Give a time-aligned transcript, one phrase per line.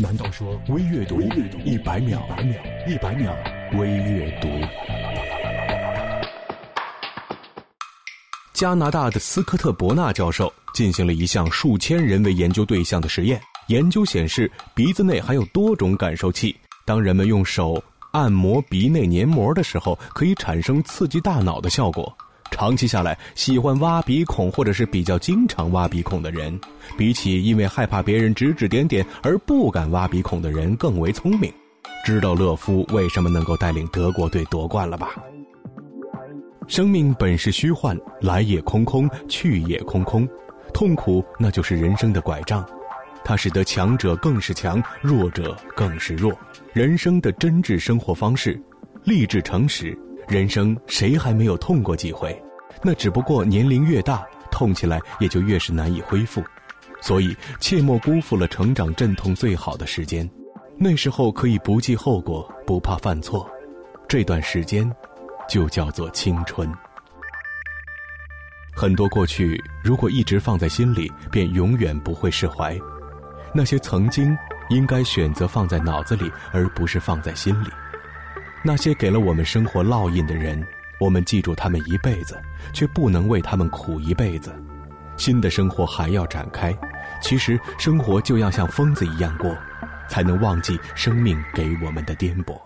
[0.00, 2.22] 难道说微阅读一百秒？
[2.86, 3.36] 一百秒
[3.76, 4.48] 微阅读。
[8.52, 22.16] 加拿大的斯科特·伯纳教授进行了一项数千人为研究对象的实验，研究显示鼻子内含有多种感受器，当人们用手按摩鼻内黏膜的时候，可以产生刺激大脑的效果。
[22.58, 26.58] 长期下来，喜欢挖鼻孔或者是比较经常挖鼻孔的人，
[26.96, 31.52] 比起因为害怕别人指指点点而不敢挖鼻孔的人更为聪明。
[32.04, 35.14] 知道勒夫为什么能够带领德国队夺冠了吧？
[36.66, 40.28] 生命本是虚幻，来也空空，去也空空。
[40.74, 42.68] 痛苦那就是人生的拐杖，
[43.24, 46.36] 它使得强者更是强，弱者更是弱。
[46.72, 48.60] 人生的真挚生活方式，
[49.04, 49.96] 励志诚实。
[50.26, 52.36] 人生谁还没有痛过几回？
[52.82, 56.42] 那只不过年龄越大，痛起来也就越是难以恢复。
[57.00, 60.28] 所以切莫辜负了成长阵痛最好的时间，
[60.76, 63.48] 那时候可以不计后果，不怕犯错。
[64.08, 64.90] 这段时间，
[65.48, 66.68] 就叫做青春。
[68.74, 72.78] 很多过去，如果一直放在心里，便永远不会释怀。
[73.52, 74.36] 那些曾经，
[74.70, 77.68] 应该选择放在脑子里，而不是放在心里。
[78.64, 80.64] 那些给了我们生活烙印的人，
[81.00, 82.40] 我们记住他们一辈子，
[82.72, 84.52] 却不能为他们苦一辈子。
[85.16, 86.76] 新的生活还要展开，
[87.20, 89.56] 其实生活就要像疯子一样过，
[90.08, 92.58] 才能忘记生命给我们的颠簸。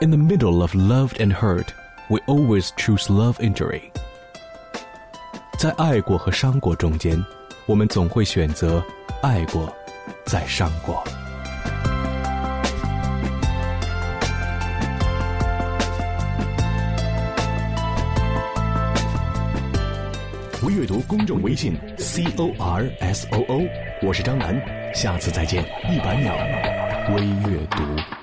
[0.00, 1.66] In the middle of loved and hurt,
[2.08, 3.82] we always choose love injury。
[5.58, 7.20] 在爱过和伤过中间，
[7.66, 8.82] 我们总会选择
[9.22, 9.72] 爱过，
[10.24, 11.02] 再伤过。
[20.68, 23.62] 微阅读公众微信 c o r s o o，
[24.02, 24.54] 我是张楠，
[24.94, 26.36] 下次再见，一百秒
[27.14, 28.17] 微阅读。